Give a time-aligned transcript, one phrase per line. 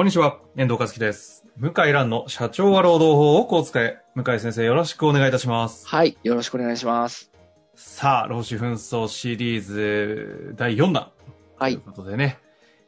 [0.00, 1.44] こんにちは、遠藤和樹です。
[1.58, 4.00] 向井蘭の社長は労働法をこう使え。
[4.14, 5.86] 向井先生よろしくお願いいたします。
[5.86, 6.16] はい。
[6.22, 7.30] よろしくお願いします。
[7.74, 11.12] さあ、労使紛争シリーズ第4弾。
[11.58, 11.92] はいという。
[11.92, 12.38] ことでね、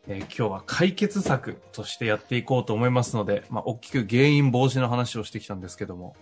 [0.07, 6.17] えー今日は解決策としてやっていこうと思いますので、まあ、大きく原因防止の話をしてきたんですけども、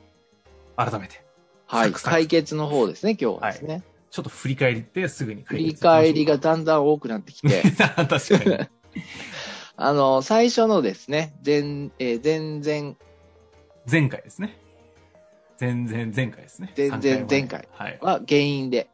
[0.75, 1.25] 改めて、
[1.67, 1.91] はい。
[1.91, 3.85] サクサク解決の方ですね、今日はですね。
[4.11, 8.11] ちょっと振り返りってすぐに振り返りがだんだん多くなってきて、 確か
[8.45, 8.69] に。
[9.83, 12.97] あの、最初のですね、前、えー前々
[13.91, 14.59] 前回ですね。
[15.59, 16.75] 前々前回ですね。
[16.77, 17.67] 前々三前回
[18.03, 18.91] は原因で、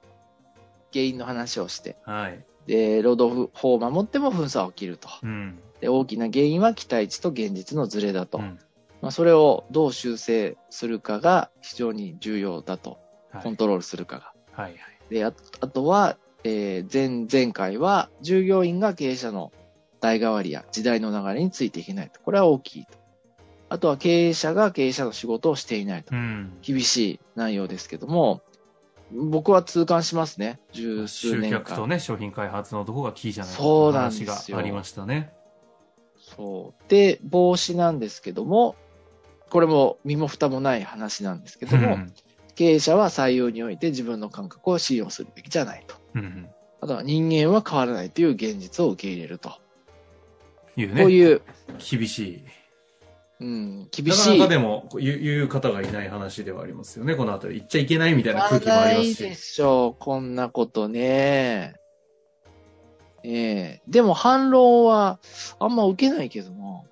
[0.92, 2.44] 原因の話をして、はい。
[2.68, 5.08] で、労働法を守っても紛争は起きると。
[5.24, 5.58] うん。
[5.80, 8.38] で、大きな原因は期待値と現実のズレだと。
[8.38, 8.58] うん
[9.02, 12.98] まあ、それをどう修正するかが非常に重要だと。
[13.32, 14.32] はいコントロールするかが。
[14.52, 14.78] はいはい。
[15.10, 19.50] で、ああとは、えー前、前回は、従業員が経営者の
[20.06, 22.20] 代替わりや時代の流れについていけないと。
[22.20, 22.92] これは大きいと。
[23.68, 26.14] あとは経営者が経営者の仕事をしていないと。
[26.14, 26.52] うん。
[26.62, 28.42] 厳しい内容ですけども、
[29.12, 30.60] 僕は痛感しますね。
[30.72, 31.58] 十数集年間。
[31.58, 35.32] 客とね、商品開発のとこがキーじゃないかそうなんってですよ話がありましたね。
[36.16, 36.90] そう。
[36.90, 38.76] で、防止なんですけども、
[39.50, 42.12] これも身も蓋もない話なんですけども、うん
[42.56, 45.96] 経営者は採用において自分の感覚を信用するべきじゃないと。
[46.14, 46.48] うん。
[46.80, 49.60] あとは人間は変わらないという現実を受け入れると。
[50.76, 51.02] いうね。
[51.02, 51.42] こういう、
[51.78, 52.44] 厳しい。
[53.38, 54.38] うん、厳なしい。
[54.38, 57.56] かなかでも言う言う方がいない話ではありますよね、このあたり。
[57.56, 59.54] 言っちゃいけないみたいな空気もありますないでし。
[59.54, 61.74] しょう、こんなことね。
[63.24, 65.18] ええでも反論は
[65.58, 66.86] あんま受けないけども。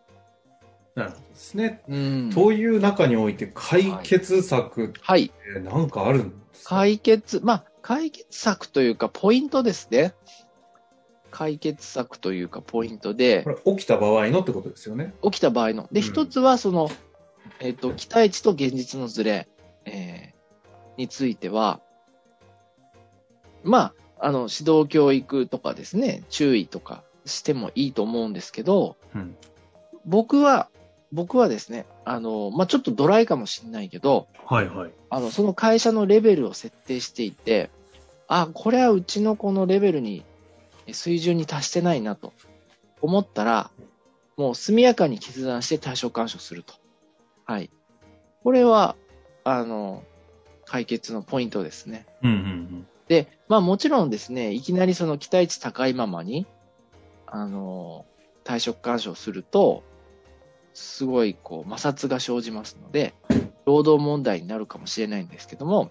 [0.94, 1.82] なるほどですね。
[1.88, 2.30] うん。
[2.34, 5.32] という中において解決策ってはい。
[5.62, 10.14] なんかあるんですか、解決、まあ、解決策というかポイントですね。
[11.34, 15.14] 解決策というかポイントで起きた場合のってことですよね。
[15.22, 15.88] 起きた場合の。
[15.90, 16.88] で、うん一つはその、
[17.58, 19.48] えっ、と、期待値と現実のズレ、
[19.84, 20.34] えー
[20.96, 21.80] については、
[23.62, 29.36] まあ、あの、指導教育とかですね、注意とかしてもいいと思うんですけど、うん。
[30.04, 30.68] 僕は、
[31.12, 34.90] 僕はですね、あの、まあ、ちょっとドライかもしれないけど、はいはい。
[35.10, 37.70] あの、その会社のレベルを設定していて、
[38.26, 40.24] あ、これはうちのこのレベルに、
[40.92, 42.32] 水準に達してないなと
[43.00, 43.70] 思ったら、
[44.36, 46.74] もう速やかに決断して対象干渉すると。
[47.44, 47.70] はい。
[48.42, 48.96] これは、
[49.44, 50.02] あの、
[50.64, 52.06] 解決のポイントですね。
[52.22, 56.46] うんうんで、まあもちろんですね、いきなりその期待値高いままに、
[57.26, 58.06] あの、
[58.44, 59.82] 退職干渉すると、
[60.72, 63.14] すごいこう摩擦が生じますので、
[63.66, 65.90] 労働問題になるかもしれないんですけども、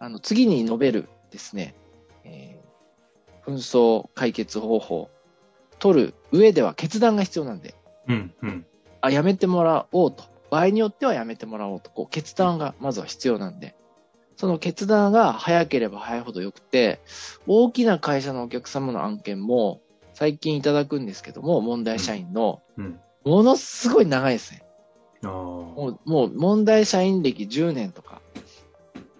[0.00, 1.74] あの、次に述べるですね、
[2.24, 2.59] えー
[3.46, 5.10] 紛争解決方法、
[5.78, 7.74] 取る上では決断が必要なんで、
[8.08, 8.34] うん。
[8.42, 8.66] うんうん。
[9.00, 10.24] あ、やめてもらおうと。
[10.50, 11.90] 場合によってはやめてもらおうと。
[11.90, 13.74] こう、決断がまずは必要なんで。
[14.36, 17.00] その決断が早ければ早いほどよくて、
[17.46, 19.80] 大きな会社のお客様の案件も、
[20.14, 23.00] 最近いただくんですけども、問題社員の、うん。
[23.24, 24.62] ものすごい長いですね。
[25.24, 25.30] ああ。
[25.30, 28.22] もう、もう問題社員歴10年とか、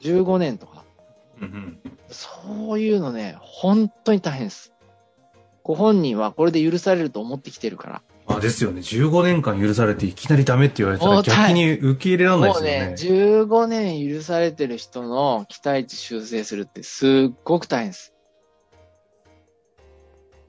[0.01, 0.85] 15年とか、
[1.39, 1.90] うんうん。
[2.11, 4.73] そういうのね、本当に大変です。
[5.63, 8.03] ご本人はこれで許されると思ってきてるから。
[8.27, 8.81] あ、ですよね。
[8.81, 13.27] 15年間許されていきなりダメって言われたら逆に受け入れられないもですよね。
[13.33, 18.15] うね、15年許されてる人の期待値修正するってすっごく大変です。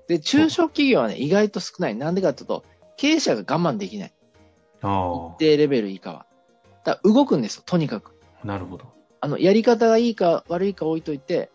[0.08, 1.96] で、中小企業はね、意外と少ない。
[1.96, 2.66] なんでかっていうと、
[2.98, 4.14] 経営者が我慢できない。
[4.82, 6.26] あ一定レベル以下は。
[6.84, 8.16] だ動くんですよ、とにかく。
[8.44, 8.48] あ。
[8.48, 8.86] なるほど。
[9.22, 11.52] あの、やり方がいいか悪いか置いといて、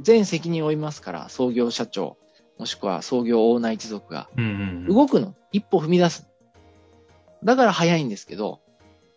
[0.00, 2.16] 全責任を負いますから、創業社長、
[2.58, 4.28] もしくは創業オーナー一族が。
[4.88, 5.34] 動くの。
[5.52, 6.28] 一歩踏み出す。
[7.44, 8.60] だから早いんですけど、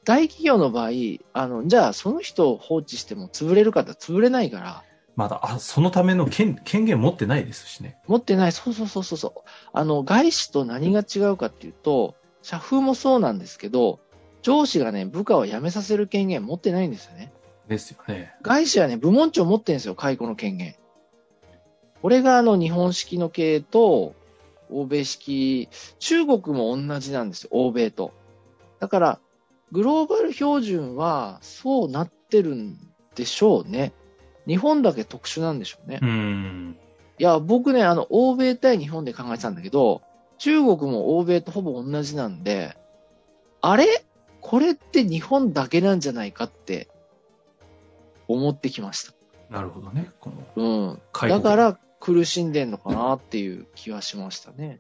[0.03, 0.89] 大企業の場合、
[1.33, 4.83] あの、じゃあその人を放置しても潰れるかって潰れないから、
[5.15, 7.98] まだ、あ、そのための権、権限持ってないですしね。
[8.07, 9.50] 持ってない、そうそうそうそうそう。
[9.71, 14.00] あの、外資と何が違うかっていうと、社風もそうなんですけど、
[14.41, 17.31] 上司がね、部下を辞めさせる権限持ってないんですよね。
[17.67, 18.35] ですよね。
[18.41, 20.75] 外資はね、部門長持ってるんですよ、解雇の権限。
[22.01, 24.13] これがあの日本式の経営と
[24.71, 25.69] 欧米式、
[26.00, 28.13] 中国も同じなんですよ、欧米と。
[28.79, 29.19] だから、
[29.71, 32.77] グローバル標準はそうなってるん
[33.15, 33.94] でしょうね。
[34.47, 36.00] 日本だけ特殊なんでしょうね。
[36.01, 36.77] うん。
[37.17, 40.01] いや、僕ね、あの、欧米対日本で考えてたんだけど、
[40.38, 42.77] 中国も欧米とほぼ同じなんで、
[43.62, 44.06] あれ？
[44.41, 46.88] これって日本だけなんじゃないかって
[48.27, 49.13] 思ってきました。
[49.50, 50.12] なるほどね。
[50.19, 51.30] この、うん。
[51.30, 54.80] だから苦しんでんのかなっていう気はしましたね。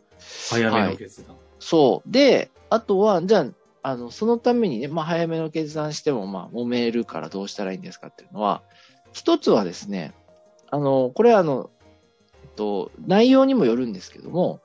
[0.49, 1.35] 早めの決断。
[1.59, 2.11] そう。
[2.11, 3.47] で、あとは、じゃあ、
[3.83, 8.63] あの、そのためにね、まあ、早めの決断しても、まあ、揉めるからどうしたらいいんですかっていうのは、
[9.13, 10.13] 一つはですね、
[10.71, 11.69] あの、これはあの、
[12.43, 14.59] えっと、内容にもよるんですけども、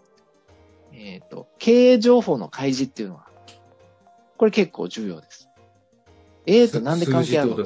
[0.93, 3.27] えっと、経営情報の開示っていうのは、
[4.37, 5.49] これ結構重要です。
[6.47, 7.65] えーと、なんで関係あるの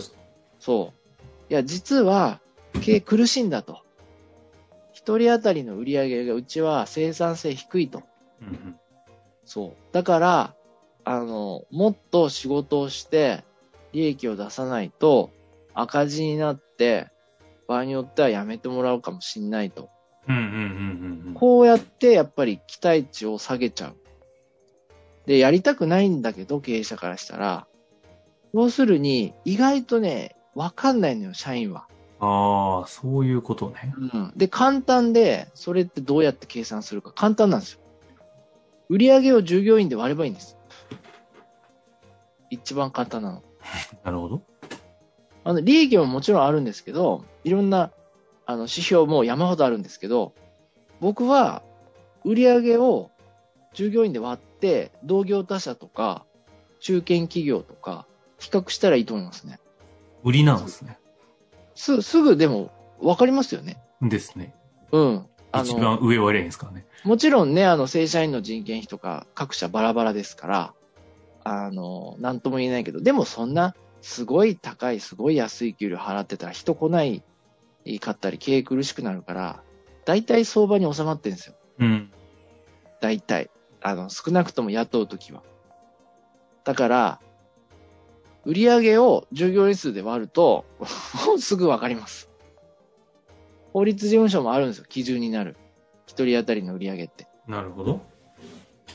[0.59, 1.04] そう。
[1.51, 2.41] いや、実は、
[2.81, 3.83] 経営苦しいんだと。
[4.93, 8.03] 一人当たりの売り上げがうちは生産性低いと。
[8.41, 8.81] うんうん。
[9.45, 9.73] そう。
[9.93, 10.55] だから、
[11.05, 13.45] あの、もっと仕事をして、
[13.93, 15.31] 利益を出さないと、
[15.75, 17.09] 赤字になって、
[17.69, 19.91] 場合によってはやめてもらうかもしんないと。
[20.29, 21.35] うんうんうんうんうん。
[21.35, 23.97] こうやって、やっぱり期待値を下げちゃう。
[25.27, 27.67] で、やりたくないんだけど、経営者からしたら、
[28.53, 31.87] 要するに、意外とね、わかんないのよ、社員は。
[32.21, 33.95] ああ、そういうことね。
[34.13, 34.33] うん。
[34.37, 37.81] で、簡単で、それってどうやって計算するか簡単なんですよ。
[38.89, 40.57] 売上を従業員で割ればいいんです。
[42.51, 43.43] 一番簡単なの。
[44.05, 44.43] なるほど。
[45.45, 47.91] あの、利益ももちろんあるんですけど、いろんな、
[48.47, 50.35] あの、指標も山ほどあるんですけど、
[51.01, 51.63] 僕は、
[52.25, 53.11] 売上を
[53.75, 56.25] 従業員で割って、同業他社とか、
[56.81, 58.07] 中堅企業とか、
[58.39, 59.59] 比較したらいいと思いますね。
[60.25, 60.99] 売りなんですね。
[61.75, 63.77] す、すぐでも、わかりますよね。
[64.01, 64.55] ですね。
[64.91, 65.27] うん。
[65.53, 66.87] あ一の、番上割れんですからね。
[67.05, 70.75] もちろんね、あの、正社員の人件費とか各社バラバラですから、
[71.45, 77.23] あの、なんとも言えないけど、でもそんな、すごい高い、すごい安い給料払ってたら人来ない、
[78.01, 79.63] 買ったり経営苦しくなるから、
[80.07, 81.55] 大体相場に収まってるんですよ。
[81.79, 82.11] うん。
[83.01, 83.51] 大体。
[83.83, 85.43] あの、少なくとも雇うときは。
[86.65, 87.21] だから、
[88.47, 90.65] 売上を従業員数で割ると、
[91.39, 92.31] すぐわかります。
[93.73, 94.85] 法律事務所もあるんですよ。
[94.89, 95.57] 基準になる。
[96.07, 97.27] 一人当たりの売上って。
[97.49, 98.01] なるほど。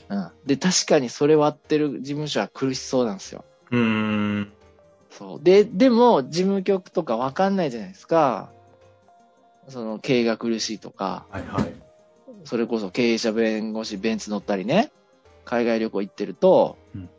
[0.10, 0.32] うん。
[0.46, 3.44] で、確かにそれ割ってる事務所は苦しそうなんですよ。
[3.72, 4.54] うーん。
[5.10, 5.44] そう。
[5.44, 8.52] で、でも、事務局とかわかんないじゃないですか。
[9.68, 11.90] その、経営が苦しいとか、はいはい。
[12.46, 14.92] それこそ経営者弁護士ベンツ乗ったりね、
[15.46, 17.10] 海外旅行行ってるとうん、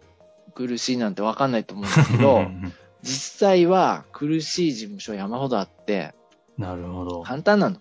[0.51, 2.47] 苦しいなんてわかんないと思うんですけど、
[3.03, 6.15] 実際は苦しい事務所山ほどあって、
[6.59, 7.23] なるほど。
[7.23, 7.81] 簡単なの。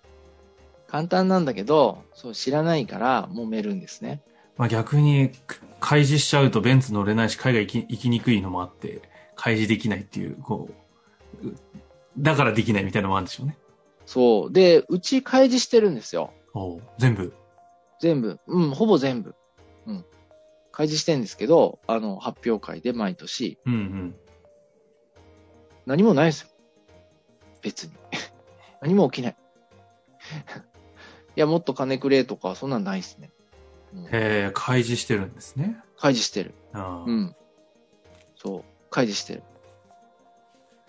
[0.86, 4.22] 簡単なんだけど、そう知らないから揉めるんですね。
[4.56, 9.02] まあ逆に、く開示しちゃうとベンツ乗れないし、海外行き行きにくいのもあって、
[9.36, 10.68] 開示できないっていう、こ
[11.42, 11.54] う、う
[12.18, 13.56] だからできないみたいなのもあるんでしょうね。
[14.06, 14.52] そう。
[14.52, 16.32] で、うち開示してるんですよ。
[16.54, 17.32] おう全部。
[18.00, 18.40] 全部。
[18.46, 19.34] うん、ほぼ全部。
[20.80, 20.80] うん。
[20.80, 24.14] 開示してるんですけど、あの、発表会で毎年、うんうん。
[25.86, 26.48] 何もないですよ。
[27.62, 27.92] 別に。
[28.80, 29.36] 何も起きない。
[31.36, 33.30] いや、もっと金くれとか、そんなんないですね。
[33.94, 35.76] うんへえ、開示してるんですね。
[35.96, 36.54] 開示してる。
[36.74, 37.36] うん。
[38.36, 38.64] そう。
[38.90, 39.42] 開示してる。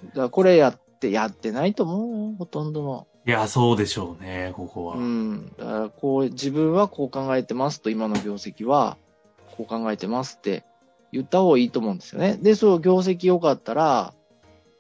[0.10, 2.36] だからこれやって、やってないと思うよ。
[2.38, 3.08] ほとんどの。
[3.26, 4.98] いや、そうでしょうね、ここは。
[4.98, 5.54] うん。
[5.58, 8.98] だからこう、自分はこう考えてますと、今の業績は、
[9.66, 10.64] こう考えてますって
[11.12, 12.38] 言った方がいいと思うんですよね。
[12.42, 14.14] で、そう、業績良かったら、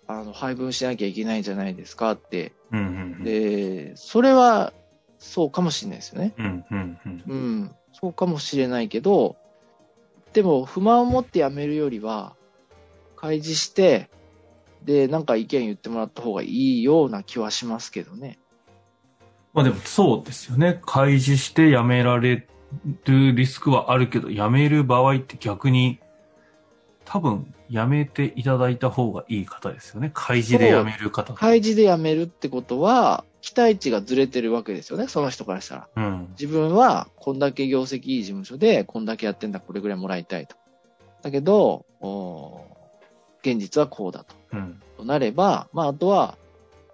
[0.08, 2.54] あの、配分しなきゃいけないんじゃないですかって。
[2.72, 2.90] うんうんう
[3.22, 3.24] ん。
[3.24, 4.74] で、それは、
[5.20, 6.34] そうかもしれないですよね。
[6.38, 7.24] うんうんうん。
[7.28, 7.76] うん。
[7.94, 9.36] そうかもしれないけど、
[10.34, 12.36] でも、不満を持って辞めるよりは、
[13.16, 14.10] 開示して、
[14.84, 18.40] で、なんか意見言ってもらった方がいいような気はしますけどね。
[19.54, 20.82] まあでもそうですよね。
[20.86, 22.48] 開示して辞められ
[23.06, 26.00] るリスクはあるけど、辞める場合って逆に、
[27.06, 30.12] 多分辞めていただいた方がいい方ですよね。
[30.14, 31.34] 開示で辞める方。
[31.34, 35.90] 開示で辞めるってことは、期待値がずれてるわけですよね、その人からしたら。
[35.96, 36.28] うん。
[36.40, 40.56] 自分は、こんだけ業績いい事務所で、こんだけやってんだ、これぐらいもらいたいと。
[41.24, 42.66] だけど、お
[43.42, 44.36] 現実はこうだと。
[44.54, 44.80] うん。
[44.98, 46.38] となれば、まあ、あとは、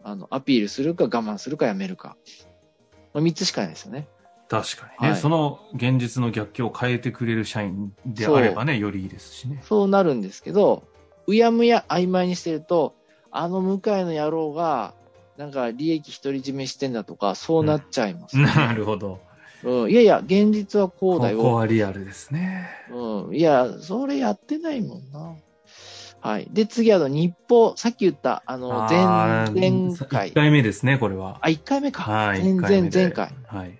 [0.03, 2.15] あの、アピールするか我慢するかやめるか。
[3.13, 4.07] まあ、3つしかないですよね。
[4.49, 9.61] 確かにね、はいその現実の逆境を変えてくれる社員であればね、よりいいですしね。
[9.65, 10.83] そうなるんですけど、
[11.27, 12.95] うやむや曖昧にしてると、
[13.31, 14.93] あの向井の野郎が、
[15.37, 19.19] なんか利益独り占めしてんだとか、そうなっちゃいます、 なるほど。
[19.63, 19.91] うん。
[19.91, 21.37] いやいや、現実はこうだよ。
[21.37, 22.69] ここはリアルですね。
[22.91, 23.35] うん。
[23.35, 25.35] いや、それやってないもんな。
[26.19, 26.47] はい。
[26.51, 28.97] で、次、あの、日報、さっき言った、あの、前、
[29.51, 30.33] 前回1。
[30.33, 31.39] 回目ですね、これは。
[31.41, 32.03] あ、1回目か。
[32.03, 32.41] はい。
[32.41, 33.31] 前一回目々で前回。
[33.45, 33.79] はい。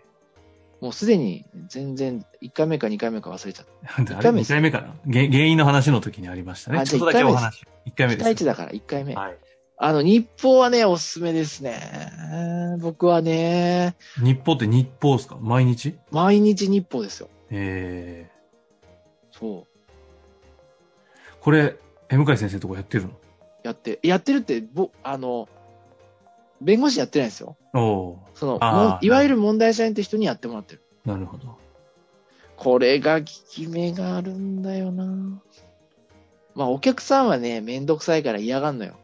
[0.80, 3.66] もうすでに、全然、1回目か2回目か忘れちゃっ
[4.06, 4.18] た。
[4.20, 4.94] あれ一回目2回目かな？
[5.08, 6.80] げ原因の話の時にありましたね。
[6.80, 7.64] あちょっとだけお話。
[7.88, 8.26] 1回目期です。
[8.26, 9.16] 待値だから1回目。
[9.16, 9.38] はい。
[9.80, 12.78] あの、日報はね、おすすめですね。
[12.80, 15.38] 僕はね、日報って日報ですか？
[15.42, 15.96] 毎日？
[16.12, 17.30] 毎日日報ですよ。
[17.50, 18.30] え
[19.32, 19.50] そう。
[19.62, 19.66] ー、
[21.42, 21.76] これ、
[22.10, 23.12] え向井先生とこやってるの？
[23.64, 25.50] やって、やってるって、ぼ、あの、
[26.62, 27.58] 弁護士やってないんですよ。
[27.74, 30.82] おおその、いわゆる問題社員って人にやってもらってる。
[31.06, 31.58] ーなるほど。
[32.56, 35.06] これが効き目があるんだよな
[36.56, 38.96] まあ、お客さんはね、めんどくさいから嫌がんのよ。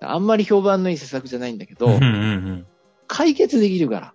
[0.00, 2.66] あんまり評判のいい施策じゃないんだけどうん、うんうん。
[3.06, 4.14] 解決できるから。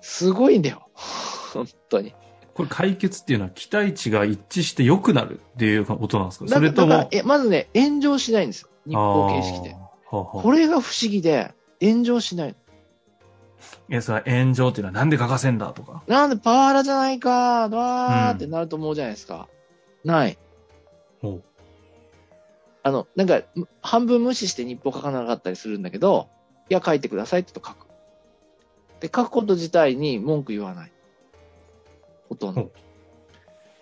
[0.00, 0.88] すごいんだよ。
[1.54, 2.14] 本当に。
[2.54, 6.46] これ解決っていうのは期待値が一致して良くなるっていうことなんですか？
[6.46, 8.68] だそれとも、え、まずね、炎上しないんですよ。
[8.86, 9.76] 日報形式で。
[10.12, 10.18] あー。
[10.18, 12.54] はあはあこれが不思議で、炎上しない。
[13.88, 16.02] え、それは炎上っていうのはなんで書かせんだとか。
[16.06, 19.48] なんでパワハラじゃないか、わーってなると思うじゃないですか。
[20.04, 20.38] ない。
[21.20, 21.42] ほう
[22.84, 26.28] あの、なんか、む半分無視して日報書かなかったりするんだけど、
[26.68, 27.86] いや、書いてくださいって言うと書く。
[29.00, 30.92] で、書くこと自体に文句言わない。
[32.28, 32.72] ほとんどほう。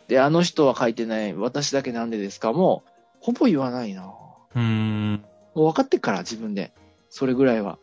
[0.08, 4.02] で、あの人は書いてない、私だけなんでですかもう、ほぼ言わないな。
[4.02, 5.24] もうーん。
[5.54, 6.72] う分かってっから、自分で。
[7.08, 7.78] それぐらいは。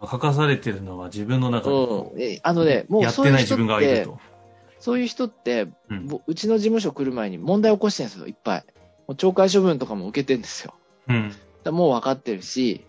[0.00, 1.70] 書かされてるのは自分の中
[2.16, 4.20] であのね、う、もうやっそういう人ってない自分がいるて、と。
[4.78, 6.06] そういう人って、うん。
[6.06, 8.60] ぼうちの事務所来る前に問題起こしてるんですよ、いっぱい。
[8.60, 8.64] も
[9.08, 10.74] う懲戒処分とかも受けてるんですよ。
[11.08, 11.32] うん。
[11.64, 12.84] だもう分かってるし、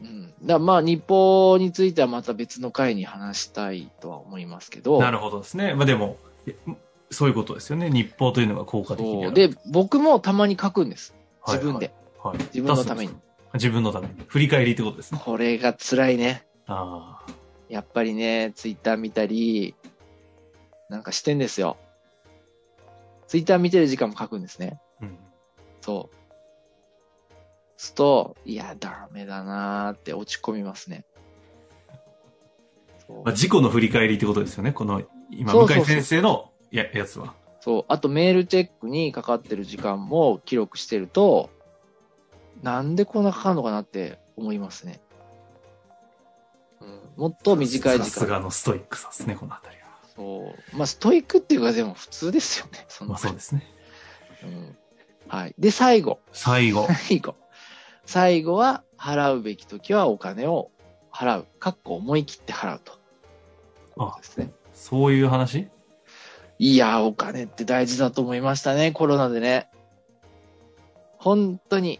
[0.00, 0.32] うん。
[0.44, 5.00] だまあ日報についてはまた別の回に話したいとは思いますけど。
[5.00, 5.74] なるほどですね。
[5.74, 6.54] まあでも、え
[7.10, 7.90] そういうことですよね。
[7.90, 11.14] 日報というのが効果的で、僕もたまに書くんです。
[11.44, 11.92] はい自分で。
[12.22, 12.46] はい、はい。
[12.46, 13.14] 自分のために。
[13.54, 14.14] 自分のために。
[14.26, 15.20] 振り返りってことですね。
[15.24, 16.46] これが辛いね。
[16.66, 17.32] ああ。
[17.68, 19.74] やっぱりね、ツイッター見たり、
[20.88, 21.76] なんかしてんですよ。
[23.26, 24.80] ツイッター見てる時間も書くんですね。
[25.00, 25.18] うん。
[25.80, 26.16] そう。
[27.78, 31.04] すると、いや、ダメだなーって落ち込みますね。
[33.24, 34.72] まあ、事故の振り返りってことですよね。
[34.72, 37.34] この、今、向井先生のややつは。
[37.62, 37.84] そう。
[37.86, 41.48] あとメールチェックにかかってる時間も記録してると、
[42.60, 45.00] なんでこんなかかるのかなって思いますね。
[46.80, 48.04] うん、もっと短い時間。
[48.04, 49.82] さすがのストイックさですね、このあたりは。
[50.16, 50.76] そう。
[50.76, 52.84] まあ、ストイックっていうかでも普通ですよね。
[52.90, 53.62] そまあそうですね。
[54.42, 54.76] うん。
[55.28, 55.54] はい。
[55.56, 56.18] で、最後。
[56.32, 56.88] 最後。
[57.08, 57.36] 最後。
[58.06, 60.72] 最後は、払うべき時はお金を
[61.12, 61.46] 払う。
[61.60, 62.98] かっこ思い切って払うと。
[63.98, 64.50] あですね。
[64.72, 65.68] そういう話？
[66.64, 69.68] いやー、お金って大事だと思いましたね、コロナでね。
[71.18, 71.98] 本当に、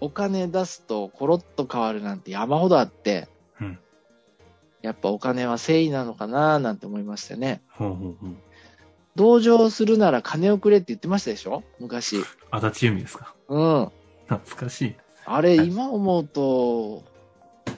[0.00, 3.26] お金出すとコロッと変わるなんて山ほどあって、
[3.58, 3.78] うん。
[4.82, 7.62] やっぱお金は誠意なのかなーなんて思いましたね。
[7.70, 8.36] ほうほうほう。
[9.16, 11.62] 同情するなら金をくれって言ってましたでしょ？
[11.80, 12.22] 昔。
[12.50, 13.34] 足立由美ですか？
[13.48, 13.90] うん。
[14.28, 14.94] 懐かしい。
[15.24, 17.02] あれ、今思うと、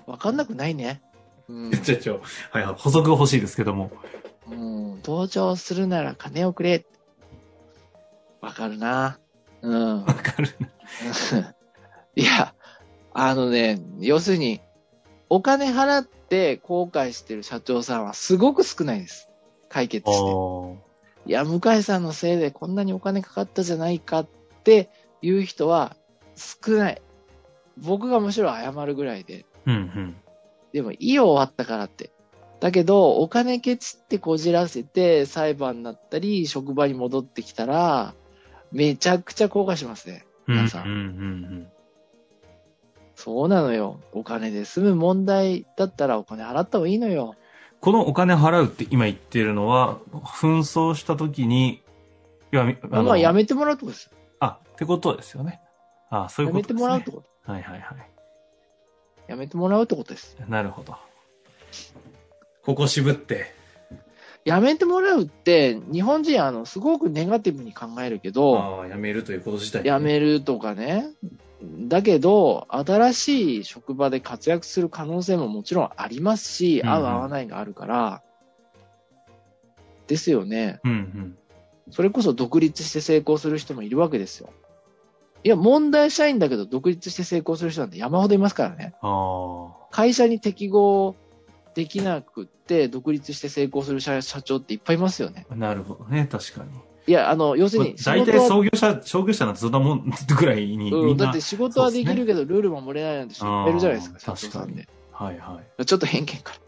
[0.07, 1.00] わかんなくないね。
[1.49, 1.71] うん。
[1.71, 3.93] ちょちょ、はいはい、補足が欲しいですけども。
[4.50, 5.02] うん。
[5.02, 6.85] 同情するなら金をくれ。
[8.40, 9.19] わかるな。
[9.62, 10.04] うん。
[10.04, 11.54] わかるな。
[12.16, 12.54] いや、
[13.12, 14.61] あのね、要するに、
[15.28, 19.28] お金払って後悔してる社長さんはすごく少ないです。
[19.69, 20.23] 解決して。
[20.23, 20.76] お
[21.26, 24.28] いや、向井さんのせいでこんなにお金かかったじゃないかっ
[24.64, 24.90] て
[25.23, 25.97] いう人は
[26.35, 27.02] 少ない。
[27.76, 29.47] 僕がむしろ謝るぐらいで。
[29.66, 30.16] うんうん。
[30.73, 32.11] でもいいよ終わったからって。
[32.61, 38.14] だけど、お金ケチってこじらせて裁判になったり、職場に戻ってきたら、
[38.71, 40.25] めちゃくちゃ後悔しますね。
[40.47, 41.69] うんうん皆さんうん
[43.14, 44.00] そうなのよ。
[44.12, 47.35] お金で済む問題だったらお金払った方がいいのよ。
[47.81, 51.83] このお金払うって今言ってるのは、紛争した時に、
[52.50, 54.11] いや、みあのまあ、やめてもらうってことです。
[54.38, 55.61] あ、ってことですよね。
[56.09, 56.81] あそういうやめてことです、ね。
[56.81, 57.52] もらうってこと。
[57.52, 58.11] はいはいはい。
[59.29, 60.37] やめてもらうってことです。
[60.49, 60.97] なるほど。
[62.71, 63.53] ここ渋って。
[64.45, 71.09] やめてもらうって、日本人、あの、すごくネガティブに考えるけど、ああ、やめるということ自体、やめるとかね。
[71.62, 78.23] だけど、新しい職場で活躍する可能性ももちろんありますし、うんうん合う合わないがあるから、
[80.07, 80.79] ですよね。
[80.85, 81.39] うんうん。
[81.91, 84.50] それこそ独立して成功する人もいるわけですよ。
[85.43, 88.95] いや、問題社員だけど独立して成功する人なんて山ほどいますからね。
[89.03, 91.17] あ会社に適合
[91.75, 95.47] できなくって、独立して成功する社社長っていっぱいいますよね。
[95.50, 96.71] あ、なるほどね、確かに。
[97.07, 101.17] いや、あの、要するに、仕大体創業者、創業者なんてそんなもんぐらいにみうん。
[101.17, 104.89] だって仕事はできるけど、ルール守れないなんて人いっぱいいるじゃないですか、社長さんで。
[105.12, 105.87] はいはい。
[105.87, 106.61] ちょっと偏見から。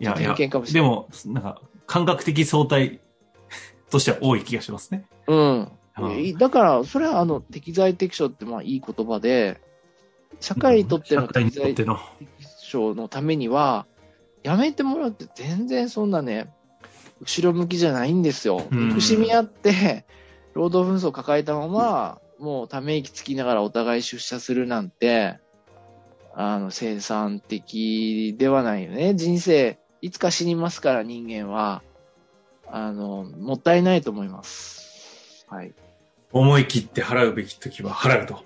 [0.00, 3.00] いや偏見かもしれないでも、なんか、感覚的相対
[3.90, 5.06] としては多い気がしますね。
[5.26, 5.72] うん。
[5.94, 9.60] はいだから、それはあの、適材適所ってまあいい言葉で、
[10.38, 11.74] 社会にとっての適材。
[11.74, 11.88] 適
[12.60, 13.86] 所のためには、
[14.48, 16.50] やめてもらうって全然そんなね、
[17.20, 18.66] 後ろ向きじゃないんですよ。
[18.70, 20.06] うん憎しみ合って、
[20.54, 25.36] 労働紛争を抱えたまま、もうため息つきながらお互い出社するなんて、
[26.34, 29.14] あの、生産的ではないよね。
[29.14, 31.82] 人生、いつか死にますから人間は、
[32.66, 35.44] あの、もったいないと思います。
[35.50, 35.74] はい。
[36.32, 38.44] 思い切って払うべき時は払うと。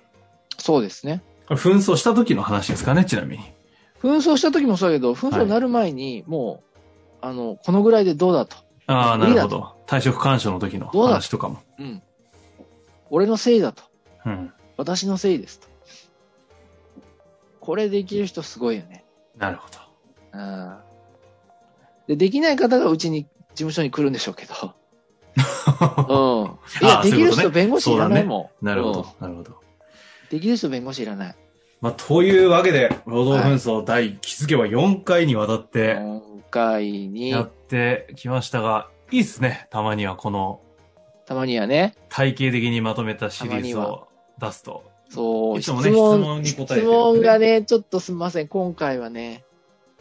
[0.58, 1.22] そうですね。
[1.46, 3.61] 紛争した時の話ですかね、ちなみに。
[4.02, 6.78] 紛争した時もそうだけど、紛争になる前に、もう、
[7.20, 8.56] あの、このぐらいでどうだと。
[8.88, 9.76] ああ、なるほど。
[9.86, 11.60] 退職干渉の時のどうだ話とかも。
[11.78, 12.02] うん。
[13.10, 13.84] 俺のせいだと。
[14.26, 14.52] うん。
[14.76, 15.68] 私のせいですと。
[17.60, 19.04] これできる人すごいよね。
[19.38, 19.78] なるほど。
[20.32, 20.76] うん。
[22.08, 24.74] で、できない方がうちに、事務所に来るんでしょうけど。
[26.82, 26.86] うん。
[26.86, 28.66] いや、できる人弁護士いらないもん。
[28.66, 29.06] なるほどうん。
[29.20, 29.60] なるほど。
[30.30, 31.36] できる人弁護士いらない。
[31.82, 39.66] まあ、というわけで、労働紛争第気づけば4回にわたって今回にや、ってきましたが、いいっすね。
[39.70, 40.60] たまにはこの
[41.26, 44.06] たまにはね、体系的にまとめたシリーズを
[44.38, 44.84] 出すと。
[45.08, 48.48] そう、質いつもね問、質問に答えてる質問がね、ちょっとすみません。
[48.48, 49.44] 今回はね、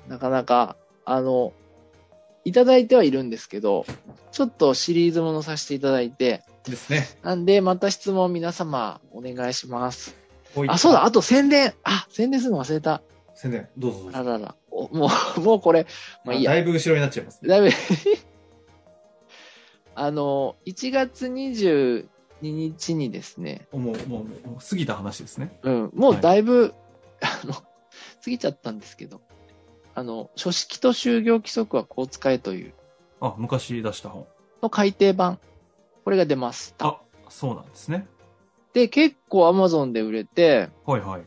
[0.07, 1.53] なかなか、あの、
[2.45, 3.85] いただいてはいるんですけど、
[4.31, 7.07] ちょっとシリーズものさせていただいて、ですね。
[7.23, 10.20] なんで、また質問皆様お願いします。
[10.67, 11.03] あ、そうだ、。
[11.03, 11.73] あと宣伝。
[11.83, 13.01] あ、宣伝するの忘れた。
[13.35, 14.17] 宣伝、どうぞどうぞ。
[14.17, 14.55] あらら。
[14.69, 15.85] おもう、 もうこれ、
[16.25, 16.57] まあいいやだ。
[16.57, 17.49] いぶ後ろになっちゃいますね。
[17.49, 17.69] だいぶ
[19.95, 22.05] あの、1月22
[22.41, 25.59] 日にですね、もう、もう、もう、もう過ぎた話ですね。
[25.63, 26.73] うん、もうだいぶ、
[27.21, 27.63] あの、過
[28.25, 29.21] ぎちゃったんですけど、
[29.93, 32.73] あの、書式と就業規則はこう使えという
[33.19, 34.25] あ、昔出した本。
[34.61, 35.39] の改訂版。
[36.03, 36.87] これが出ました。
[36.87, 38.07] あ、そうなんですね。
[38.73, 41.23] で、結構 Amazon で売れて、はいはい。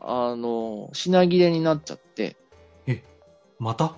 [0.00, 2.36] あの、品切れになっちゃって、
[3.58, 3.94] また？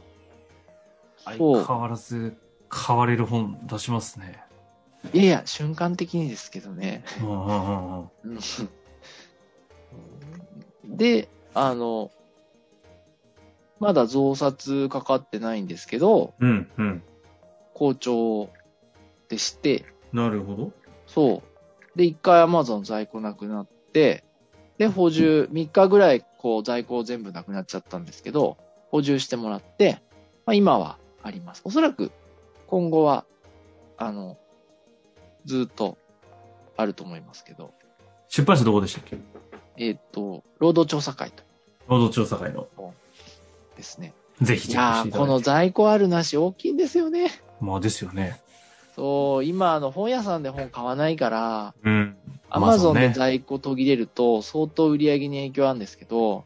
[1.37, 2.37] そう相変わらず
[2.69, 4.43] 買われる本出しますね。
[5.13, 7.05] いやいや、瞬間的にですけどね。
[7.21, 8.11] うんうんうんうん。
[8.25, 8.39] うん
[10.97, 12.11] で、あの、
[13.79, 17.03] まだ増刷かかってないんですけど、うんうん。
[17.75, 18.51] 好調
[19.29, 20.73] でして、なるほど。
[21.07, 21.52] そう。
[21.97, 24.25] で、一回 Amazon 在庫なくなって、
[24.79, 28.57] で、補充、3日ぐらい、こう、在庫全部なくなっちゃったんですけど、
[28.91, 30.03] 補充してもらって、
[30.47, 31.63] まあ、今はあります。
[31.65, 32.11] おそらく、
[32.67, 33.25] 今後は、
[33.99, 34.39] あの、
[35.45, 35.99] ずっと
[36.77, 37.73] あると思いますけど、
[38.29, 39.19] 出版社どこでしたっけ？
[39.77, 41.43] えっ、と、労働調査会と
[41.89, 42.67] 労働調査会の。
[43.77, 44.15] ですね。
[44.41, 45.19] ぜひいやー、チェックしていただいて。
[45.19, 47.31] この在庫あるなし大きいんですよね。
[47.61, 48.41] まあですよね。
[49.03, 52.17] そう、今、あの、本屋さんで本買わないから、うん。
[52.49, 53.13] アマゾンでね。
[53.13, 56.45] 在庫途切れると相当売り上げに影響あるんですけど、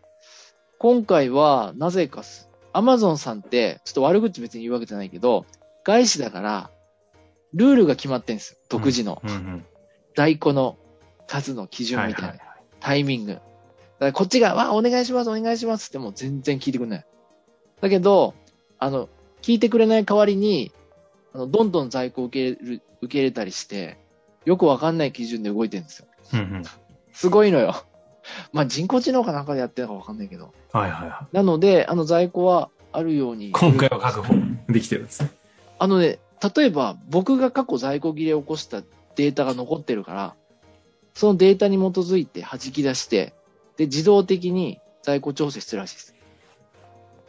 [0.79, 5.45] 今回はなぜかす、アマゾンさんって、ちょっと悪口別に言うわけじゃないけど、
[5.85, 6.71] 外資だから、
[7.53, 8.59] ルールが決まってんですよ。
[8.71, 9.65] 独自のうんうん。
[10.17, 10.79] 在庫の
[11.27, 13.33] 数の基準みたいな、はいはいはいタイミング。
[13.33, 13.43] だか
[13.99, 17.07] らこっちが、わあ、お願いします、お願いしますってもう全然聞いてくれない。
[17.83, 18.33] だけど、
[18.79, 19.11] あの、
[19.43, 20.73] 聞いてくれない代わりに、
[21.37, 23.99] あの、どんどん在庫を受け入れる、受け入れたりして、
[24.47, 26.07] よくわかんない基準で動いてるんですよ。
[26.33, 26.63] うんうん。
[27.13, 27.85] すごいのよ。
[28.55, 30.55] まあ、人工知能かなんかでやってるのかわかんないけど。
[30.73, 31.37] はいはいはい。
[31.37, 33.53] なので、あの在庫はあるように。
[33.53, 34.35] 今回は確保
[34.69, 35.31] できてるんですね。
[35.79, 36.19] あのね、
[36.57, 38.81] 例えば僕が過去在庫切れを起こした
[39.15, 40.35] データが残ってるから、
[41.13, 43.35] そのデータに基づいて弾き出して、
[43.77, 46.15] で、自動的に在庫調整してるらしいです。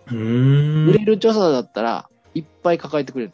[0.08, 0.90] うーん。
[0.90, 3.34] 売れる調査だったら、いっぱい抱えてくれる。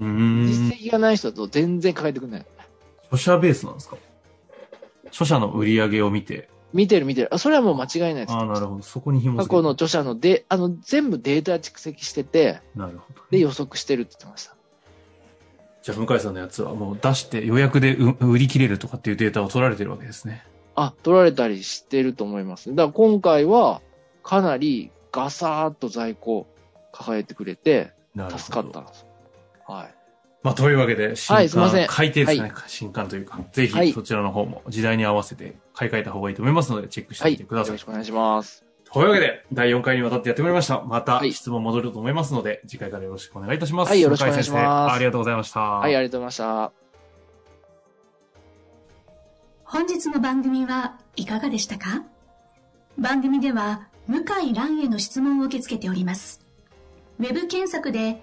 [0.00, 2.46] 実績がない人だと全然抱えてくれない。
[3.10, 3.96] 書者ベースなんですか？
[5.10, 6.48] 書者の売り上げを見て。
[6.72, 7.32] 見てる見てる。
[7.32, 8.32] あ、それはもう間違いないです。
[8.32, 8.82] ああ、なるほど。
[8.82, 13.20] そこに紐過去の著者ので、あの、全部データ蓄積してて、なるほど。
[13.30, 14.56] で予測してるって言ってました。
[15.84, 20.42] じゃあ、向井さんのやつはもう出して予約でう売り切れるとかっていうデータを取られてるわけですね。
[20.74, 22.74] あ、取られたりしてると思います。
[22.74, 23.80] だから今回は、
[24.24, 26.48] かなりガサーッと在庫
[26.90, 27.92] 抱えてくれて。
[28.16, 29.03] 助かったんです。
[29.66, 29.94] はい。
[30.42, 37.32] まあ、というわけで、新刊、はい改訂ですね、はい新刊というか、ぜはいひそちらの方も時代に合わせて買い替えた方がいいと思いますので、チェックしてはい。
[37.32, 37.68] みてください。
[37.68, 38.64] よろしくお願いします。
[38.92, 40.82] というわけで、第4回にわたってやってまいりました。
[40.82, 43.88] またはい質問戻ると思いますので、次回からよろしくお願いいたします。
[43.88, 45.60] はいよろしくお願いしますありがとうございました。
[45.60, 46.72] はい、ありがとうございました。
[49.64, 52.04] 本日の番組はいかがでしたか？
[52.98, 56.44] 番組では向井蘭への質問を受け付けております。
[57.18, 58.22] ウェブ検索で